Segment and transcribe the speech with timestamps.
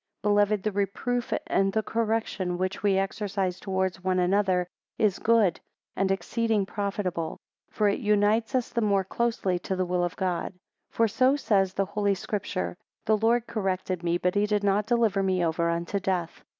[0.23, 4.65] 4 Beloved, the reproof and the correction which we exercise towards one another,
[4.97, 5.59] is good,
[5.95, 7.37] and exceeding profitable:
[7.69, 10.53] for it unites us the more closely to the will of God.
[10.89, 12.75] 5 For, so says the Holy Scripture,
[13.05, 16.43] The Lord corrected me, but he did not deliver me over unto death.